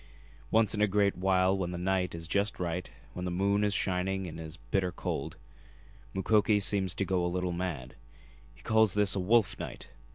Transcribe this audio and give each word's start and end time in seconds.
Once 0.49 0.73
in 0.73 0.81
a 0.81 0.87
great 0.87 1.15
while 1.15 1.55
when 1.55 1.69
the 1.69 1.77
night 1.77 2.15
is 2.15 2.27
just 2.27 2.59
right, 2.59 2.89
when 3.13 3.23
the 3.23 3.29
moon 3.29 3.63
is 3.63 3.71
shining 3.71 4.25
and 4.25 4.39
it 4.39 4.43
is 4.43 4.57
bitter 4.57 4.91
cold, 4.91 5.37
Mukoki 6.15 6.59
seems 6.59 6.95
to 6.95 7.05
go 7.05 7.23
a 7.23 7.27
little 7.29 7.51
mad. 7.53 7.95
He 8.55 8.63
calls 8.63 8.95
this 8.95 9.13
a 9.15 9.19
'wolf 9.19 9.59
night.' 9.59 9.91